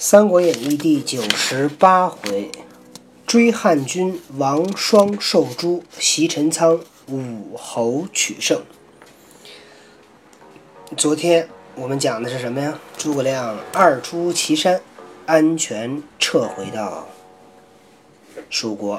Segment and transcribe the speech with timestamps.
[0.02, 2.50] 《三国演义》第九十八回，
[3.26, 8.62] 追汉军王双受诛，袭陈仓武侯取胜。
[10.96, 12.78] 昨天我们讲的是什么呀？
[12.96, 14.80] 诸葛亮二出祁山，
[15.26, 17.06] 安全撤回到
[18.48, 18.98] 蜀国，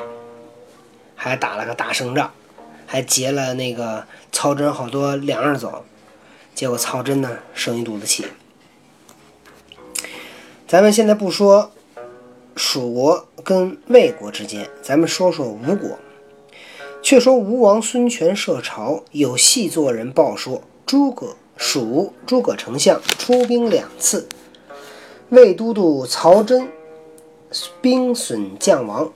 [1.16, 2.32] 还打了个大胜仗，
[2.86, 5.84] 还劫了那个曹真好多粮食走。
[6.54, 8.28] 结果曹真呢，生一肚子气。
[10.72, 11.70] 咱们现在不说
[12.56, 16.00] 蜀国跟魏国之间，咱们说说吴国。
[17.02, 24.30] 却说吴王孙权设朝，有细作人报说，诸葛蜀诸葛丞相出兵两次，
[25.28, 26.70] 魏都督曹真
[27.82, 29.12] 兵损将亡。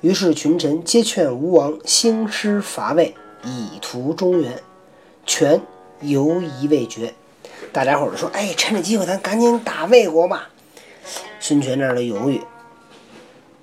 [0.00, 4.58] 于是群臣皆劝吴王兴师伐魏，以图中原。
[5.26, 5.60] 权
[6.00, 7.12] 犹疑未决。
[7.76, 10.48] 大家伙儿说：“哎，趁着机会，咱赶紧打魏国吧。”
[11.38, 12.40] 孙权那儿的犹豫。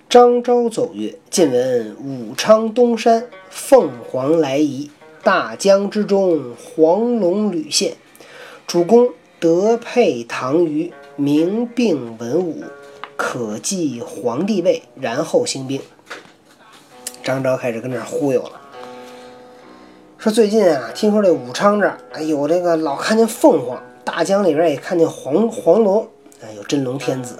[0.08, 4.92] 张昭奏曰：“近闻武昌东山凤凰来仪，
[5.23, 7.95] 大江之中黄龙屡现。
[8.67, 12.64] 主公德配唐虞，名并文武，
[13.16, 15.81] 可继皇帝位，然后兴兵。”
[17.23, 18.61] 张昭开始跟那儿忽悠了。
[20.20, 26.07] 说最近啊，听说这武昌这儿，哎有这个老看见凤凰，大江里边也看见黄黄龙，
[26.41, 27.37] 哎有真龙天子。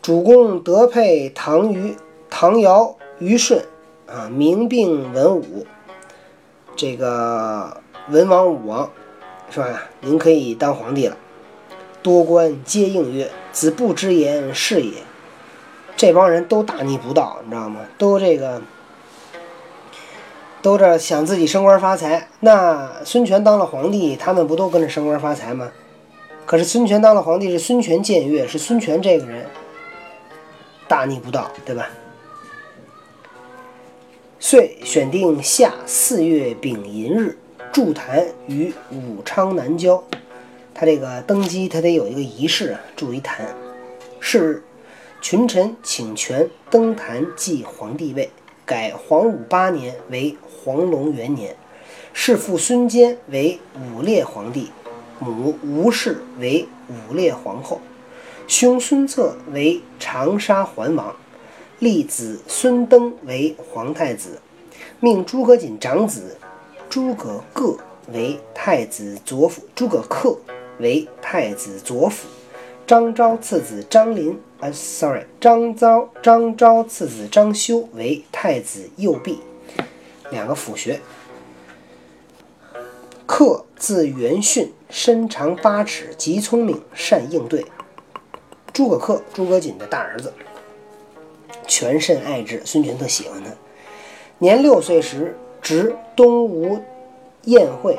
[0.00, 1.96] 主公德配唐虞、
[2.28, 3.64] 唐尧、虞舜
[4.06, 5.66] 啊，名并文武，
[6.74, 8.90] 这个文王、武王
[9.50, 9.88] 是吧？
[10.00, 11.16] 您可以当皇帝了。
[12.02, 14.92] 多官皆应曰：“子不知言是也。”
[15.96, 17.80] 这帮人都大逆不道，你知道吗？
[17.96, 18.60] 都这个。
[20.62, 25.70] 都这想自己升官发财，那孙权当了皇帝，他们不都跟着升官发财吗？
[26.46, 29.44] 可是孙权当了皇帝是孙权僭越，是孙权这个人
[30.86, 31.88] 大逆不道，对吧？
[34.38, 37.36] 遂选定夏四月丙寅日
[37.72, 40.02] 筑坛于武昌南郊。
[40.74, 43.48] 他这个登基，他得有一个仪式啊，筑一坛。
[44.20, 44.62] 是，
[45.20, 48.30] 群臣请权登坛继皇帝位，
[48.72, 50.34] 改黄武八年为。
[50.64, 51.56] 黄龙元年，
[52.12, 54.70] 世父孙坚为武烈皇帝，
[55.18, 57.80] 母吴氏为武烈皇后，
[58.46, 61.16] 兄孙策为长沙桓王，
[61.80, 64.40] 立子孙登为皇太子，
[65.00, 66.38] 命诸葛瑾长子
[66.88, 67.76] 诸葛恪
[68.12, 70.38] 为太子左辅，诸葛恪
[70.78, 72.28] 为太子左辅，
[72.86, 79.40] 张昭次子张林，啊，sorry，张昭张昭次子张修为太子右弼。
[80.30, 81.00] 两个辅学，
[83.26, 87.64] 克字元训，身长八尺，极聪明，善应对。
[88.72, 90.32] 诸葛恪，诸葛瑾的大儿子，
[91.66, 93.50] 全甚爱之，孙权特喜欢他。
[94.38, 96.80] 年六岁时，值东吴
[97.44, 97.98] 宴会，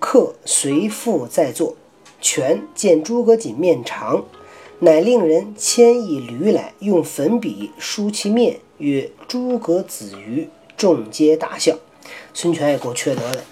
[0.00, 1.76] 克随父在座，
[2.24, 4.24] 权见诸葛瑾面长，
[4.78, 11.76] 乃令人牵一驴来，用粉笔书其面，曰：“诸葛子瑜。”众皆大笑，
[12.32, 13.44] 孙权也够缺德的。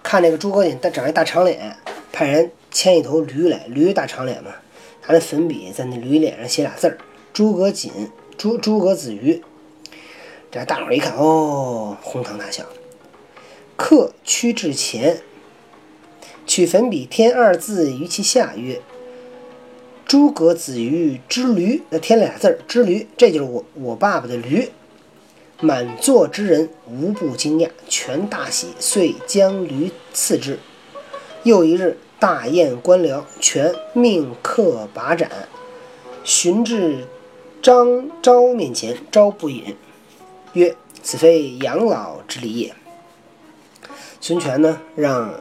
[0.00, 1.76] 看那个诸葛瑾，他长一大长脸，
[2.12, 4.52] 派人牵一头驴来，驴大长脸嘛，
[5.08, 6.96] 拿那粉笔在那驴脸上写俩字儿
[7.34, 7.90] ：“诸葛瑾，
[8.38, 9.42] 诸诸葛子瑜。”
[10.52, 12.64] 这大伙一看，哦，哄堂大笑。
[13.76, 15.20] 客趋至前，
[16.50, 18.82] 取粉笔添二字于其下，曰
[20.04, 24.68] ：“诸葛子瑜之驴。”那添俩字儿：“之驴。”这就是我我爸爸的驴。
[25.60, 30.58] 满座之人无不惊讶，全大喜，遂将驴赐之。
[31.44, 35.30] 又一日，大宴官僚，全命客把盏，
[36.24, 37.06] 寻至
[37.62, 39.76] 张昭面前，昭不饮，
[40.54, 42.74] 曰：“此非养老之礼也。”
[44.20, 45.32] 孙权呢，让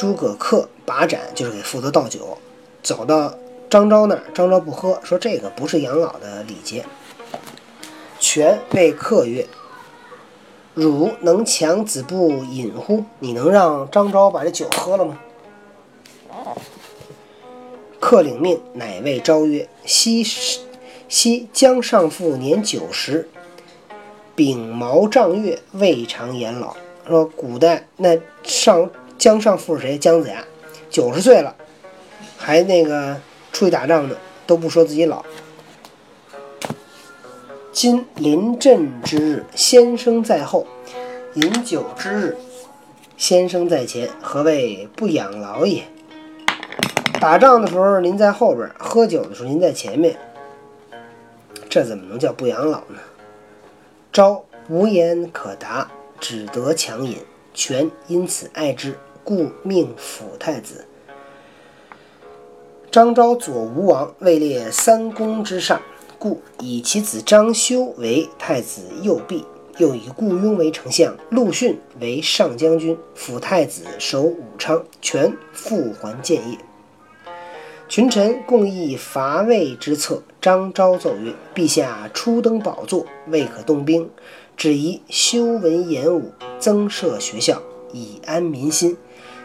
[0.00, 2.38] 诸葛恪把盏，就是给负责倒酒，
[2.82, 3.34] 走到
[3.68, 6.86] 张昭那儿，张昭不喝，说这个不是养老的礼节。
[8.18, 9.46] 权谓客曰
[10.72, 13.04] ：“汝能强子不饮乎？
[13.18, 15.20] 你能让张昭把这酒喝了吗？”
[18.00, 20.24] 客领命，乃谓昭曰：“昔
[21.10, 23.28] 昔姜尚父年九十，
[24.34, 26.74] 秉毛仗月，未尝言老。”
[27.06, 28.88] 说古代那上
[29.20, 29.98] 姜尚父是谁？
[29.98, 30.42] 姜子牙
[30.88, 31.54] 九十岁了，
[32.38, 33.20] 还那个
[33.52, 35.22] 出去打仗呢，都不说自己老。
[37.70, 40.64] 今临阵之日，先生在后；
[41.34, 42.36] 饮酒之日，
[43.18, 44.08] 先生在前。
[44.22, 45.84] 何谓不养老也？
[47.20, 50.16] 打仗的时候您在后边，喝酒的时候您在前面，
[51.68, 52.98] 这怎么能叫不养老呢？
[54.10, 57.18] 昭无言可答，只得强饮。
[57.52, 60.86] 权因此爱之，故命辅太子。
[62.90, 65.80] 张昭左吴王位列三公之上，
[66.18, 69.44] 故以其子张修为太子右弼，
[69.78, 76.58] 又以顾雍为丞相，陆逊为上将军，辅太子守武昌，权复还建业。
[77.88, 80.22] 群臣共议伐魏之策。
[80.40, 84.08] 张昭奏曰：“陛下初登宝座，未可动兵，
[84.56, 87.60] 只宜修文言武，增设学校，
[87.92, 88.96] 以安民心。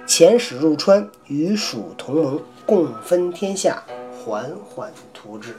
[0.08, 3.84] 遣使入川，与蜀同盟，共分天下，
[4.24, 5.58] 缓缓图之。”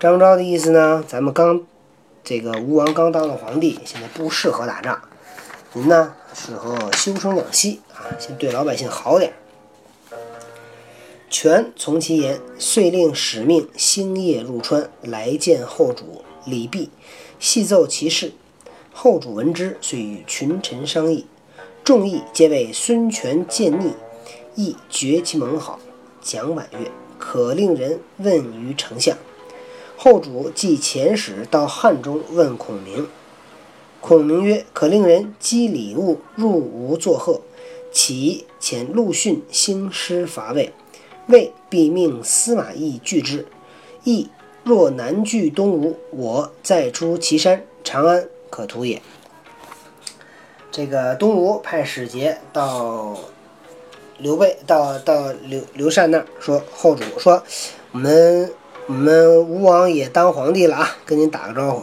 [0.00, 1.04] 张昭的意思呢？
[1.06, 1.62] 咱们刚
[2.22, 5.02] 这个吴王刚当了皇帝，现在不适合打仗，
[5.72, 9.32] 您呢适合休生养息啊，先对老百姓好点。
[11.28, 16.88] 权从其言，遂令使命星夜入川来见后主李泌，
[17.38, 18.32] 细奏其事。
[18.92, 21.26] 后主闻之，遂与群臣商议，
[21.88, 23.94] 众议皆为孙权见逆，
[24.54, 25.80] 亦决其盟好。
[26.20, 29.16] 蒋琬曰：“可令人问于丞相。”
[29.96, 33.08] 后主即遣使到汉中问孔明。
[34.02, 37.40] 孔明曰：“可令人积礼物入吴作贺，
[37.90, 40.74] 其遣陆逊兴师伐魏。”
[41.28, 43.46] 魏必命司马懿拒之。
[44.04, 44.28] 懿
[44.62, 49.00] 若南拒东吴，我再出祁山、长安，可图也。
[50.70, 53.16] 这个东吴派使节到
[54.18, 57.42] 刘备，到到刘刘禅那儿说：“后主说，
[57.92, 58.52] 我们
[58.86, 61.82] 我们吴王也当皇帝了啊，跟您打个招呼。”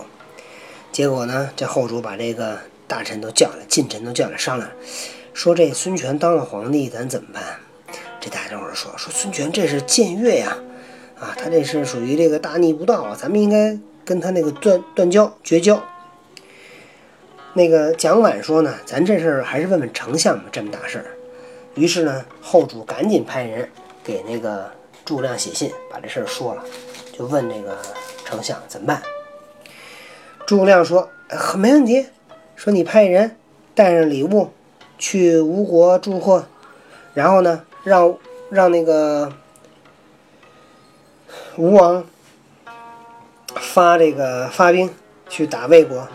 [0.91, 4.69] 结果呢，这后主把这个大臣都叫来，近臣都叫来商量，
[5.33, 7.43] 说：“这孙权当了皇帝，咱怎么办？”
[8.21, 10.57] 这大家伙说说孙权这是僭越呀，
[11.19, 15.83] 啊，他这是属于这个大逆不道啊，咱们应该跟他那个断断交绝交。
[17.55, 21.05] 那个蒋琬说呢，咱这事儿还是问问丞相吧，这么大事儿。
[21.73, 23.67] 于是呢，后主赶紧派人
[24.03, 24.69] 给那个
[25.03, 26.63] 诸葛亮写信，把这事儿说了，
[27.17, 27.75] 就问这个
[28.23, 29.01] 丞相怎么办。
[30.45, 31.09] 诸葛亮说，
[31.57, 32.05] 没问题，
[32.55, 33.35] 说你派人
[33.73, 34.51] 带上礼物
[34.99, 36.45] 去吴国祝贺，
[37.15, 37.63] 然后呢。
[37.85, 38.17] 让
[38.49, 39.31] 让那个
[41.55, 42.03] 吴王
[43.53, 44.91] 发这个发兵
[45.29, 46.07] 去打魏国。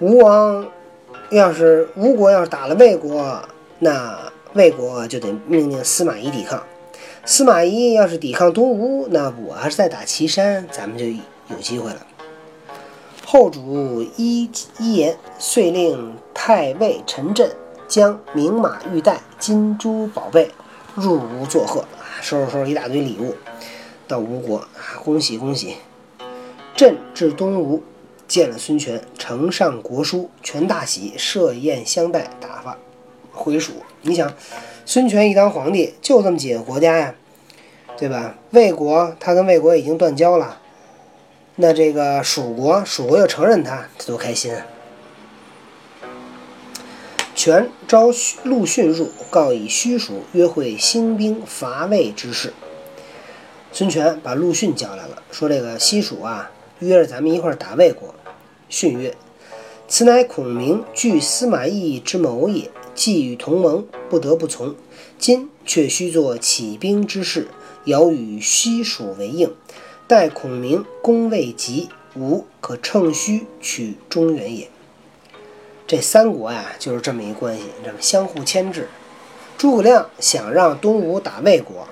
[0.00, 0.66] 吴王
[1.34, 3.42] 要是吴国要是打了魏国，
[3.80, 6.62] 那魏国就得命令司马懿抵抗。
[7.24, 12.06] 司马懿要是抵抗东吴，那我要是再打岐山，咱们就有机会了。
[13.26, 14.48] 后主依
[14.78, 17.50] 依言，遂令太尉陈震
[17.88, 20.50] 将名马玉带、金珠宝贝。
[20.94, 21.84] 入吴作贺，
[22.22, 23.34] 收拾收拾一大堆礼物，
[24.06, 24.64] 到吴国，
[25.04, 25.78] 恭喜恭喜！
[26.76, 27.82] 朕至东吴，
[28.26, 32.78] 见了孙权，呈上国书，权大喜，设宴相待，打发
[33.32, 33.72] 回蜀。
[34.02, 34.32] 你想，
[34.84, 37.14] 孙权一当皇帝，就这么几个国家呀，
[37.96, 38.36] 对吧？
[38.50, 40.60] 魏国他跟魏国已经断交了，
[41.56, 44.66] 那这个蜀国，蜀国又承认他，他多开心啊！
[47.34, 48.06] 权召
[48.44, 52.54] 陆逊入，告以虚蜀约会兴兵伐魏之事。
[53.72, 58.14] 孙权把陆逊叫来了，说：“这个西蜀啊，约着咱们一块儿打魏国。”
[58.68, 59.16] 逊曰
[59.86, 64.74] ：“此乃孔明据司马懿之谋也，既与同盟，不得不从。
[65.18, 67.48] 今却须做起兵之事，
[67.84, 69.54] 遥与西蜀为应。
[70.06, 74.68] 待孔明攻魏急，吾可乘虚取中原也。”
[75.86, 78.88] 这三国呀，就是这么一关系，这么相互牵制。
[79.56, 81.86] 诸葛亮想让东吴打魏国，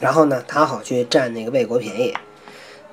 [0.00, 2.14] 然后呢，他好去占那个魏国便宜。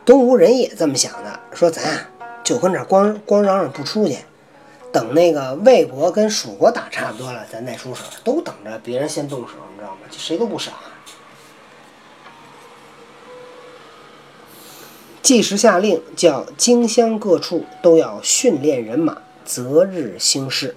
[0.05, 2.09] 东吴人也这么想的，说咱啊
[2.43, 4.19] 就跟这光光嚷嚷不出去，
[4.91, 8.03] 等那个魏国跟蜀国打差不多了，咱再出手。
[8.23, 10.01] 都等着别人先动手，你知道吗？
[10.09, 10.73] 就谁都不傻。
[15.23, 19.17] 即时下令，叫荆襄各处都要训练人马。
[19.43, 20.75] 择日兴师，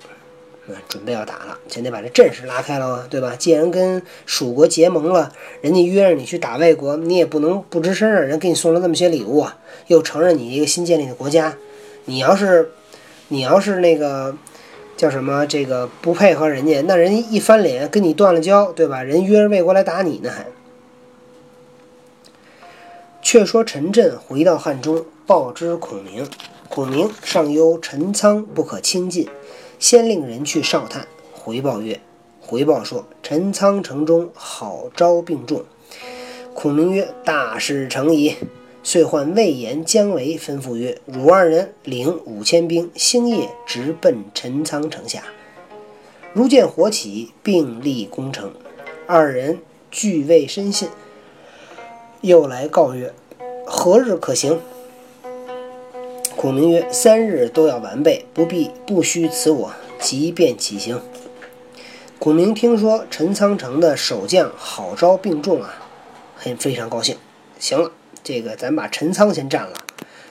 [0.88, 3.34] 准备要打了，先得把这阵势拉开了啊，对吧？
[3.38, 8.18] 既然跟蜀国结盟了，人家约着你去打魏国，你也不能不吱声啊。
[8.18, 11.56] 人给你送了那么些礼物啊，又承认你一个新建立的国家，
[12.04, 12.70] 你要是
[13.28, 14.37] 你要是那个
[14.96, 19.02] 叫什么这个不配合人家，那人家一翻脸跟你断了交，对吧？
[19.02, 20.46] 人约着魏国来打你呢，还。
[23.20, 26.26] 却说陈震回到汉中，报知孔明。
[26.70, 29.26] 孔明上忧陈仓不可轻进，
[29.78, 32.00] 先令人去哨探，回报曰
[32.40, 35.64] ：“回报说：“陈仓城中好招并众。”
[36.52, 38.35] 孔明曰：“大事成矣。”
[38.82, 45.25] 遂唤魏延、姜维，吩咐曰：“汝二人领五千兵，星夜直奔陈仓城下。
[46.32, 48.50] 如见火起，并立攻城。”
[49.06, 49.58] 二人
[49.90, 50.88] 俱未深信，
[52.20, 53.12] 又来告曰
[53.66, 54.58] ：“何日可行？”
[56.38, 61.02] 孔明曰：“三日都要完备，不必不须辞我，即便起行。”
[62.21, 65.75] 孔明听说陈仓城的守将郝昭病重啊，
[66.37, 67.16] 很非常高兴。
[67.59, 67.90] 行了，
[68.23, 69.73] 这个咱把陈仓先占了，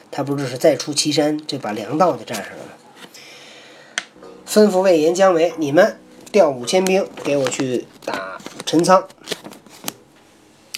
[0.09, 4.29] 他不就是再出祁山，就把粮道就占上了吗？
[4.47, 5.99] 吩咐魏延、姜维，你们
[6.31, 9.05] 调五千兵给我去打陈仓。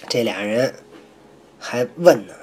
[0.07, 0.73] 这俩人
[1.59, 2.33] 还问呢，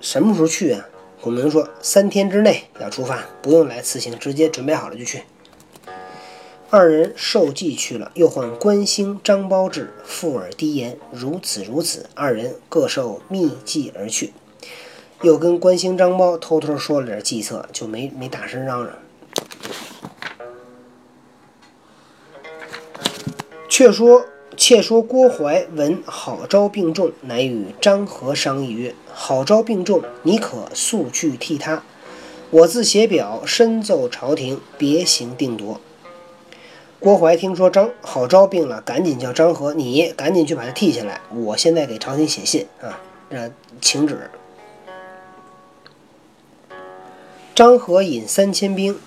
[0.00, 0.88] 什么时候去啊？
[1.24, 5.22] 孔明说：“三天之内要出发，不用来辞行，直接准备好了就去。”
[6.68, 14.34] 二人受计去了，又唤关兴、张苞至，附耳低言：“如此如此。”二人各受密计而去。
[15.22, 18.94] 又跟关兴、张苞偷偷说了点计策，就没没大声嚷嚷。
[23.70, 24.26] 却说。
[24.56, 31.82] 且说郭淮闻郝昭病重，乃与张合商议曰：“郝昭病重，你可速去替他。
[32.50, 35.80] 我自写表，深奏朝廷，别行定夺。”
[37.00, 44.30] 郭淮听说张郝昭病了，赶紧叫张合：“你赶紧去把他替下来，我现在给朝廷写信啊，让请旨。”
[47.54, 48.98] 张合引三千兵。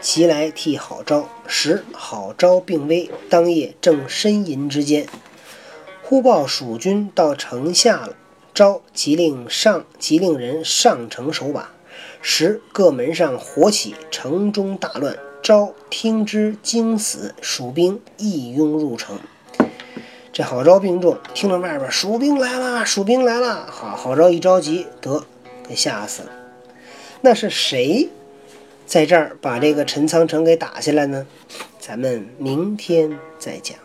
[0.00, 5.06] 齐来替好招，时好招病危，当夜正呻吟之间，
[6.02, 8.14] 忽报蜀军到城下了。
[8.54, 11.70] 招即令上即令人上城守把。
[12.20, 15.16] 时各门上火起，城中大乱。
[15.42, 19.18] 昭听之惊死，蜀兵一拥入城。
[20.32, 23.66] 这好昭病重，听着外边蜀兵来了，蜀兵来了。
[23.70, 25.24] 好好招一着急，得
[25.68, 26.30] 给吓死了。
[27.20, 28.08] 那是谁？
[28.88, 31.26] 在这儿把这个陈仓城给打下来呢，
[31.78, 33.76] 咱们明天再讲。